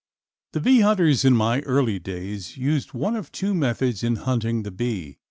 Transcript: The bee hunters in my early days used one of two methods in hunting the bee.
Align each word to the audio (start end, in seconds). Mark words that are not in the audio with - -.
The 0.53 0.59
bee 0.59 0.79
hunters 0.79 1.23
in 1.23 1.35
my 1.35 1.59
early 1.59 1.99
days 1.99 2.57
used 2.57 2.95
one 2.95 3.15
of 3.15 3.31
two 3.31 3.53
methods 3.53 4.03
in 4.03 4.15
hunting 4.15 4.63
the 4.63 4.71
bee. 4.71 5.19